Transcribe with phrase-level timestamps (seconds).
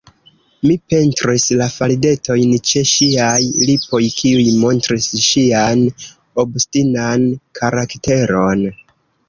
[0.67, 3.35] Mi pentris la faldetojn ĉe ŝiaj
[3.69, 5.87] lipoj, kiuj montris ŝian
[6.47, 7.31] obstinan
[7.63, 8.69] karakteron.